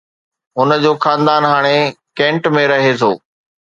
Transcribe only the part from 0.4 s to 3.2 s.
هن جو خاندان هاڻي ڪينٽ ۾ رهي ٿو